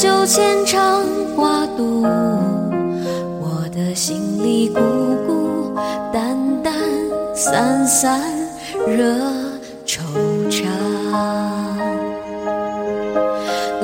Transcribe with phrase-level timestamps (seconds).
[0.00, 1.04] 时就牵肠
[1.36, 2.06] 挂肚，
[3.38, 4.80] 我的心里孤
[5.26, 5.74] 孤
[6.10, 6.72] 单单
[7.34, 8.18] 散散
[8.86, 9.04] 惹
[9.84, 10.00] 惆
[10.50, 10.64] 怅。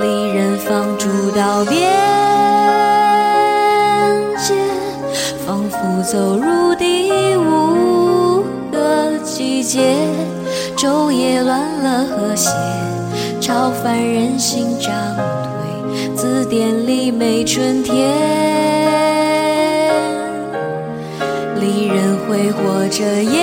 [0.00, 1.92] 离人放逐到边
[4.38, 4.54] 界，
[5.46, 9.94] 仿佛走入第五个季节，
[10.78, 12.48] 昼夜乱了和谐。
[13.38, 14.90] 超凡人心涨，
[16.14, 18.14] 字典里没春天。
[21.60, 23.34] 离人挥霍着眼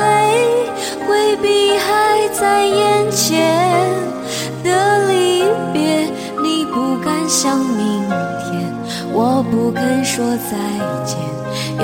[0.00, 0.04] 泪，
[1.06, 3.88] 回避还在眼前
[4.64, 6.10] 的离别。
[6.42, 8.08] 你不敢想明
[8.44, 8.72] 天，
[9.12, 10.56] 我不肯说再
[11.04, 11.16] 见。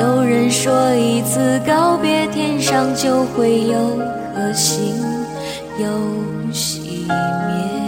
[0.01, 3.97] 有人说一次告别，天上就会有
[4.35, 4.95] 颗星。
[5.79, 5.87] 又
[6.53, 7.88] 熄灭。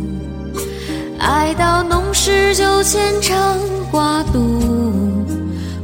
[1.21, 3.57] 爱到浓时就牵肠
[3.91, 4.39] 挂肚，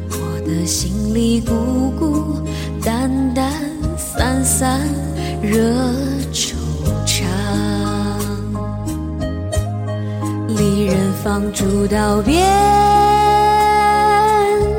[0.09, 2.41] 我的心里孤孤
[2.83, 3.53] 单单
[3.95, 4.81] 散散
[5.41, 5.59] 惹
[6.33, 6.55] 惆
[7.05, 7.23] 怅。
[10.47, 12.43] 离人放逐到边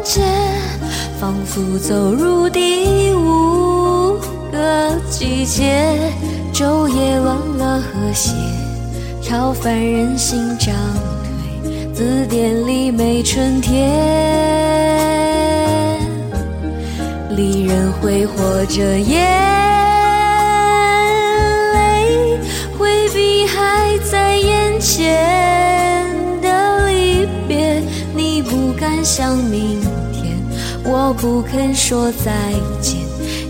[0.03, 0.23] 界，
[1.21, 4.19] 仿佛走入第五
[4.51, 6.13] 个季节。
[6.53, 8.33] 昼夜乱了和谐，
[9.29, 10.75] 超凡人心涨
[11.63, 13.91] 退，字典里没春天。
[17.37, 19.21] 离人挥霍着眼
[21.75, 22.39] 泪，
[22.79, 26.07] 回避还在眼前
[26.41, 27.83] 的离别。
[28.17, 29.05] 你不敢。
[29.05, 29.79] 想明
[30.11, 30.39] 天，
[30.85, 32.33] 我不肯说再
[32.81, 32.97] 见。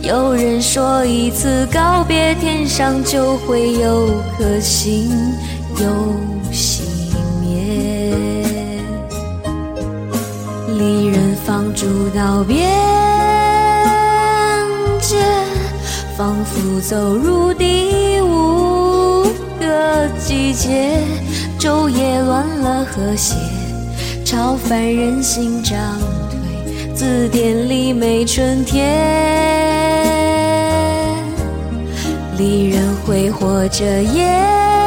[0.02, 5.08] 有人说一次告别，天上就会有颗星
[5.80, 5.86] 又
[6.52, 6.82] 熄
[7.40, 8.14] 灭。
[10.76, 12.68] 离人放逐到边
[15.00, 15.16] 界，
[16.16, 19.24] 仿佛走入第五
[19.60, 21.00] 个季节，
[21.58, 23.36] 昼夜乱了和谐。
[24.24, 25.78] 超凡人心涨
[26.30, 28.84] 退，字典里没春天。
[32.36, 34.77] 离人挥霍着眼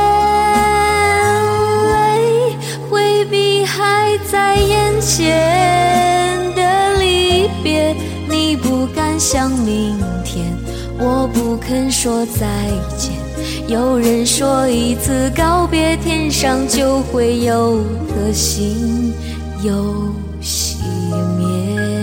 [9.31, 10.53] 想明天，
[10.99, 12.67] 我不肯说再
[12.97, 13.13] 见。
[13.65, 17.77] 有人说一次告别，天上就会有
[18.09, 19.13] 颗星。
[19.63, 19.71] 又
[20.41, 20.75] 熄
[21.37, 22.00] 灭。